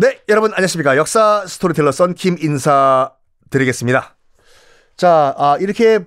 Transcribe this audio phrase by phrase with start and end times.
[0.00, 0.96] 네, 여러분 안녕하십니까.
[0.96, 3.12] 역사 스토리텔러 썬킴 인사
[3.50, 4.16] 드리겠습니다.
[4.96, 6.06] 자, 아, 이렇게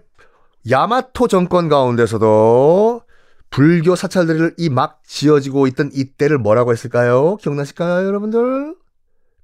[0.68, 3.04] 야마토 정권 가운데서도
[3.52, 7.36] 불교 사찰들이 막 지어지고 있던 이때를 뭐라고 했을까요?
[7.36, 8.76] 기억나실까요, 여러분들?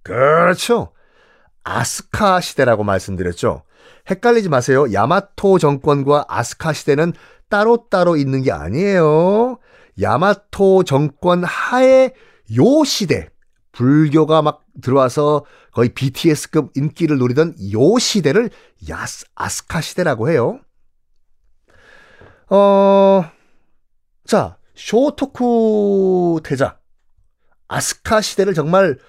[0.02, 0.94] 그렇죠.
[1.64, 3.62] 아스카 시대라고 말씀드렸죠.
[4.10, 4.92] 헷갈리지 마세요.
[4.92, 7.14] 야마토 정권과 아스카 시대는
[7.50, 9.60] 따로따로 있는 게 아니에요.
[10.02, 12.16] 야마토 정권 하에
[12.58, 13.30] 요 시대,
[13.80, 18.50] 불교가 막 들어와서 거의 BTS급 인기를 누리던 요 시대를
[18.90, 20.60] 야스, 아스카 시대라고 해요.
[22.50, 23.24] 어,
[24.26, 26.78] 자, 쇼토쿠 태자.
[27.70, 29.00] 아스카 시대를 정말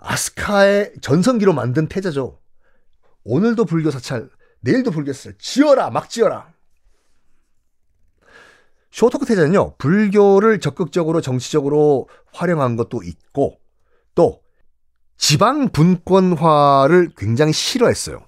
[0.00, 2.40] 아스카의 전성기로 만든 태자죠.
[3.22, 6.52] 오늘도 불교 사찰, 내일도 불교 사찰, 지어라, 막 지어라.
[8.90, 13.60] 쇼토쿠 태자는요, 불교를 적극적으로 정치적으로 활용한 것도 있고,
[14.14, 14.42] 또
[15.16, 18.24] 지방 분권화를 굉장히 싫어했어요.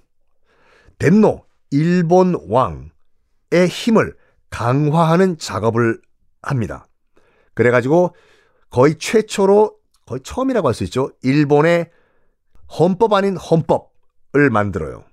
[0.99, 4.15] 덴노 일본 왕의 힘을
[4.49, 5.99] 강화하는 작업을
[6.41, 6.87] 합니다.
[7.55, 8.15] 그래가지고
[8.69, 9.75] 거의 최초로
[10.05, 11.11] 거의 처음이라고 할 수 있죠.
[11.23, 11.89] 일본의
[12.79, 15.03] 헌법 아닌 헌법을 만들어요.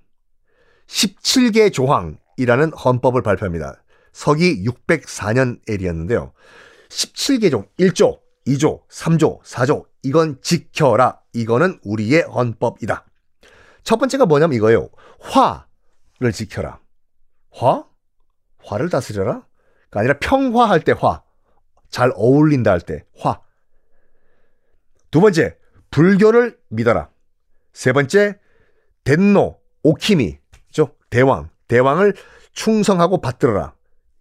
[0.87, 3.81] 17개 조항이라는 헌법을 발표합니다.
[4.11, 6.33] 서기 604년 엘이었는데요.
[6.89, 11.19] 17개 조, 1조, 2조, 3조, 4조, 이건 지켜라.
[11.33, 13.05] 이거는 우리의 헌법이다.
[13.83, 14.89] 첫 번째가 뭐냐면 이거예요.
[15.19, 16.79] 화를 지켜라.
[17.51, 17.85] 화?
[18.63, 19.45] 화를 다스려라?
[19.89, 21.23] 그 아니라 평화할 때 화.
[21.89, 23.41] 잘 어울린다 할 때 화.
[25.11, 25.57] 두 번째,
[25.89, 27.09] 불교를 믿어라.
[27.73, 28.39] 세 번째,
[29.03, 30.39] 덴노, 오키미,
[30.71, 31.49] 죠 대왕.
[31.67, 32.13] 대왕을
[32.53, 33.73] 충성하고 받들어라.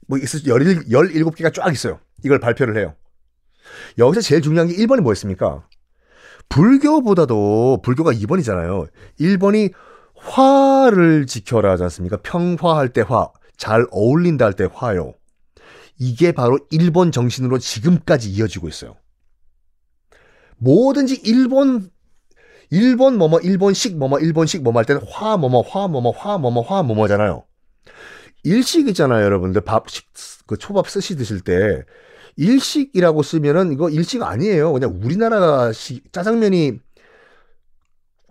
[0.09, 2.01] 뭐, 17개가 쫙 있어요.
[2.25, 2.97] 이걸 발표를 해요.
[3.99, 5.67] 여기서 제일 중요한 게 1번이 뭐였습니까?
[6.49, 8.89] 불교보다도 불교가 2번이잖아요.
[9.21, 9.73] 1번이
[10.17, 12.19] 화를 지켜라 하지 않습니까?
[12.19, 15.15] 평화할 때 화, 잘 어울린다 할 때 화요.
[15.99, 18.97] 이게 바로 일본 정신으로 지금까지 이어지고 있어요.
[20.59, 21.91] 뭐든지 일본
[22.71, 26.83] 일본 뭐뭐 일본식 뭐뭐 일본식 뭐뭐 할 때는 화 뭐뭐 화 뭐뭐 화 뭐뭐 화
[26.83, 27.45] 뭐뭐잖아요.
[28.45, 29.61] 일식이잖아요, 여러분들.
[29.61, 29.85] 밥,
[30.47, 31.83] 그 초밥 쓰시 드실 때
[32.37, 34.73] 일식이라고 쓰면은 이거 일식 아니에요.
[34.73, 36.81] 그냥 우리나라식 짜장면이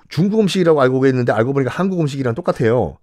[0.10, 2.98] 중국 음식이라고 알고 있는데 알고 보니까 한국 음식이랑 똑같아요.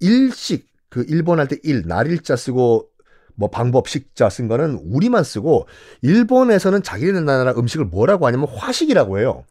[0.00, 2.88] 일식 그 일본 할 때 일, 날일자 쓰고
[3.34, 5.68] 뭐 방법 식자 쓴 거는 우리만 쓰고
[6.02, 9.44] 일본에서는 자기네 나라 음식을 뭐라고 하냐면 화식이라고 해요.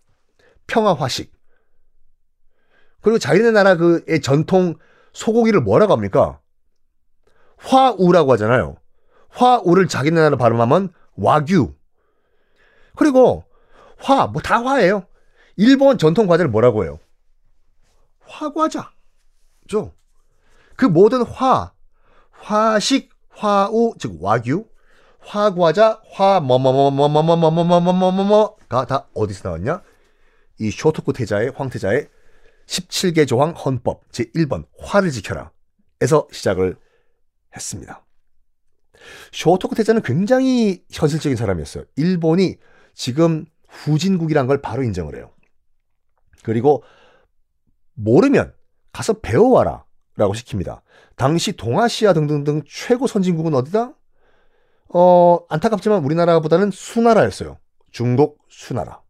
[0.66, 1.32] 평화 화식.
[3.02, 4.76] 그리고 자기네 나라 그의 전통
[5.14, 6.40] 소고기를 뭐라고 합니까?
[7.58, 8.78] 화우라고 하잖아요.
[9.30, 11.74] 화우를 자기네 나라 발음하면 와규.
[12.96, 13.44] 그리고
[13.98, 15.06] 화, 뭐 다 화예요.
[15.56, 17.00] 일본 전통 과자를 뭐라고 해요?
[18.22, 18.92] 화과자.
[19.68, 19.94] 죠.
[20.76, 21.74] 그 모든 화,
[22.32, 24.66] 화식, 화우, 즉 와규,
[25.20, 29.82] 화과자, 화 뭐뭐뭐뭐뭐뭐뭐뭐뭐뭐뭐가 다 어디서 나왔냐?
[30.60, 32.08] 이 쇼토쿠 태자의 황태자의
[32.68, 35.52] 17개 조항 헌법 제1번 화를 지켜라
[36.02, 36.78] 에서 시작을
[37.56, 38.04] 했습니다.
[39.32, 41.86] 쇼토쿠 태자는 굉장히 현실적인 사람이었어요.
[41.96, 42.58] 일본이
[42.94, 45.32] 지금 후진국이란 걸 바로 인정을 해요.
[46.44, 46.84] 그리고
[47.94, 48.54] 모르면
[48.92, 49.86] 가서 배워와라
[50.16, 50.82] 라고 시킵니다.
[51.16, 53.94] 당시 동아시아 등등등 최고 선진국은 어디다?
[54.90, 57.58] 어, 안타깝지만 우리나라보다는 수나라였어요.
[57.92, 59.02] 중국 수나라.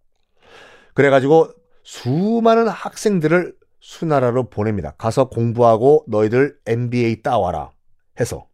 [0.94, 1.52] 그래가지고
[1.84, 4.92] 수많은 학생들을 수나라로 보냅니다.
[4.98, 7.72] 가서 공부하고 너희들 MBA 따와라
[8.20, 8.47] 해서.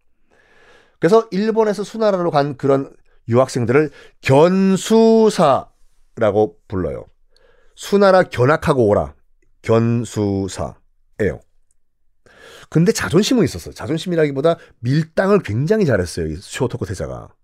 [1.04, 2.90] 그래서 일본에서 수나라로 간 그런
[3.28, 3.92] 유학생들을
[4.22, 5.76] 견수사라고
[6.70, 7.04] 불러요.
[7.76, 9.14] 수나라 견학하고 오라.
[9.64, 11.42] 견수사예요.
[12.70, 13.74] 근데 자존심은 있었어요.
[13.74, 16.28] 자존심이라기보다 밀당을 굉장히 잘했어요.
[16.28, 17.36] 이 쇼토코 태자가.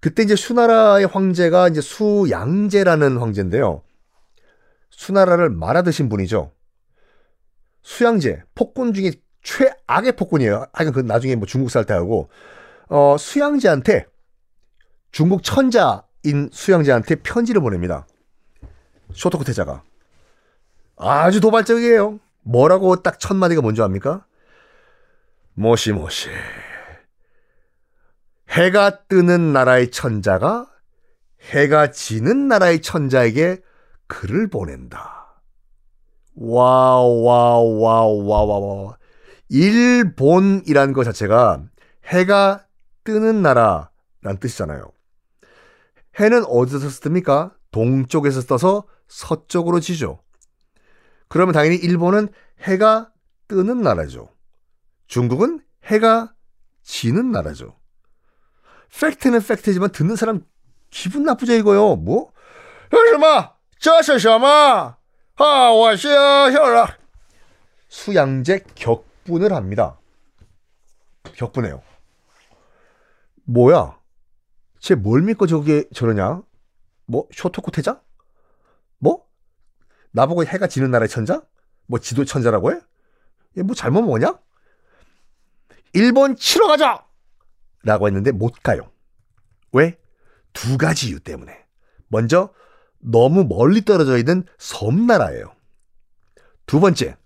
[0.00, 3.84] 그때 이제 수나라의 황제가 이제 수양제라는 황제인데요.
[4.90, 6.52] 수나라를 말아드신 분이죠.
[7.82, 10.66] 수양제, 폭군 중에 최악의 폭군이에요.
[10.72, 12.28] 하여간 그 나중에 뭐 중국 살 때 하고,
[12.88, 14.06] 어, 수양제한테,
[15.12, 18.06] 중국 천자인 수양제한테 편지를 보냅니다.
[19.14, 19.82] 쇼토쿠 태자가.
[20.96, 22.20] 아주 도발적이에요.
[22.42, 24.24] 뭐라고 딱 첫 마디가 뭔지 압니까?
[25.54, 26.28] 모시모시.
[28.50, 30.66] 해가 뜨는 나라의 천자가
[31.52, 33.60] 해가 지는 나라의 천자에게
[34.08, 35.40] 글을 보낸다.
[36.34, 38.94] 와우, 와우, 와우, 와우, 와우.
[39.49, 41.63] 일본이라는 것 자체가
[42.05, 42.65] 해가
[43.03, 44.91] 뜨는 나라란 뜻이잖아요.
[46.19, 47.53] 해는 어디서 뜹니까?
[47.71, 50.19] 동쪽에서 떠서 서쪽으로 지죠.
[51.27, 52.29] 그러면 당연히 일본은
[52.61, 53.11] 해가
[53.47, 54.29] 뜨는 나라죠.
[55.07, 56.33] 중국은 해가
[56.83, 57.77] 지는 나라죠.
[58.99, 60.41] 팩트는 팩트지만 듣는 사람
[60.89, 61.95] 기분 나쁘죠 이거요.
[61.95, 62.31] 뭐?
[62.89, 63.55] 什么?
[63.77, 64.97] 这是什么?
[65.35, 66.97] 啊,我是혈라.
[67.89, 69.98] 수양제 격 분을 합니다.
[71.34, 71.82] 격분해요.
[73.44, 73.98] 뭐야?
[74.80, 76.42] 쟤 뭘 믿고 저게 저러냐?
[77.06, 78.00] 뭐 쇼토쿠 태자?
[78.98, 79.26] 뭐?
[80.12, 81.42] 나보고 해가 지는 나라의 천자?
[81.86, 82.80] 뭐 지도 천자라고 해?
[83.58, 84.38] 얘 뭐 잘못 먹었냐?
[85.92, 87.04] 일본 치러 가자!
[87.82, 88.92] 라고 했는데 못 가요.
[89.72, 89.98] 왜?
[90.52, 91.64] 두 가지 이유 때문에.
[92.08, 92.52] 먼저
[92.98, 95.54] 너무 멀리 떨어져 있는 섬나라예요.
[96.66, 97.16] 두 번째,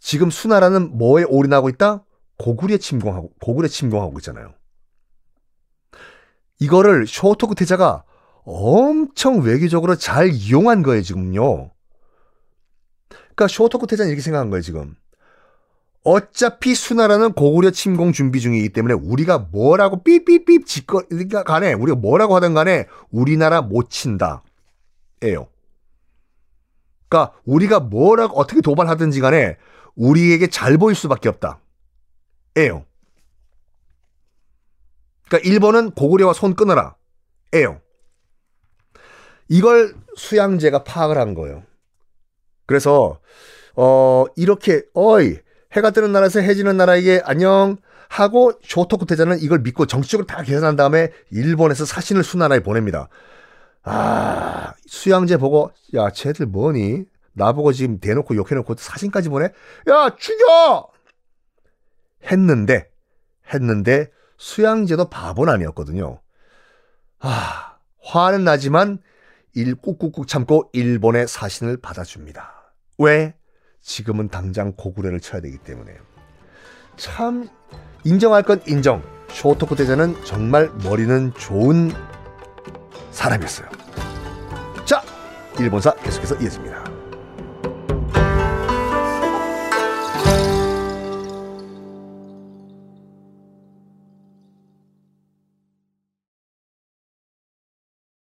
[0.00, 2.04] 지금 수나라는 뭐에 올인하고 있다?
[2.38, 4.54] 고구려에 침공하고 고구려 침공하고 있잖아요.
[6.58, 8.04] 이거를 쇼토쿠 태자가
[8.44, 11.70] 엄청 외교적으로 잘 이용한 거예요, 지금요.
[13.08, 14.96] 그러니까 쇼토쿠 태자는 이렇게 생각한 거예요, 지금.
[16.02, 21.02] 어차피 수나라는 고구려 침공 준비 중이기 때문에 우리가 뭐라고 삐삐삐 짓거
[21.44, 24.42] 간에 우리가 뭐라고 하든 간에 우리나라 못 친다.
[25.22, 25.48] 예요.
[27.08, 29.58] 그러니까 우리가 뭐라고 어떻게 도발하든지 간에
[29.94, 31.60] 우리에게 잘 보일 수밖에 없다.
[32.56, 32.84] 예요.
[35.28, 36.96] 그러니까 일본은 고구려와 손 끊어라.
[37.54, 37.80] 예요.
[39.48, 41.62] 이걸 수양제가 파악을 한 거예요.
[42.66, 43.18] 그래서
[43.74, 45.38] 어 이렇게 어이
[45.72, 47.76] 해가 뜨는 나라에서 해 지는 나라에게 안녕
[48.08, 53.08] 하고 쇼토쿠 태자는 이걸 믿고 정치적으로 다 계산한 다음에 일본에서 사신을 수나라에 보냅니다.
[53.82, 57.04] 아 수양제 보고 야 쟤들 뭐니?
[57.32, 59.46] 나보고 지금 대놓고 욕해놓고 사신까지 보내?
[59.88, 60.88] 야 죽여!
[62.30, 62.90] 했는데
[63.52, 66.20] 했는데 수양제도 바보는 아니었거든요.
[67.20, 68.98] 아 화는 나지만
[69.54, 72.72] 일 꾹꾹꾹 참고 일본의 사신을 받아줍니다.
[72.98, 73.34] 왜?
[73.80, 75.96] 지금은 당장 고구려를 쳐야 되기 때문에
[76.96, 77.48] 참
[78.04, 79.02] 인정할 건 인정.
[79.30, 81.92] 쇼토쿠 대자는 정말 머리는 좋은
[83.12, 83.68] 사람이었어요.
[84.84, 85.02] 자,
[85.58, 86.89] 일본사 계속해서 이어집니다.